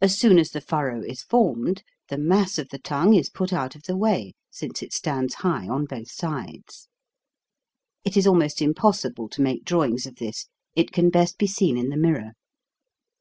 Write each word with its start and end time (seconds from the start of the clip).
As 0.00 0.18
soon 0.18 0.40
as 0.40 0.50
the 0.50 0.60
furrow 0.60 1.02
is 1.04 1.22
formed, 1.22 1.84
the 2.08 2.18
mass 2.18 2.58
of 2.58 2.70
the 2.70 2.80
tongue 2.80 3.14
is 3.14 3.30
put 3.30 3.52
out 3.52 3.76
of 3.76 3.84
the 3.84 3.96
way, 3.96 4.32
since 4.50 4.82
it 4.82 4.92
stands 4.92 5.34
high 5.34 5.68
on 5.68 5.84
both 5.84 6.10
sides. 6.10 6.88
It 8.04 8.16
is 8.16 8.26
almost 8.26 8.60
im 8.60 8.74
possible 8.74 9.28
to 9.28 9.42
make 9.42 9.64
drawings 9.64 10.04
of 10.04 10.16
this; 10.16 10.48
it 10.74 10.90
can 10.90 11.10
best 11.10 11.38
be 11.38 11.46
seen 11.46 11.76
in 11.78 11.90
the 11.90 11.96
mirror. 11.96 12.32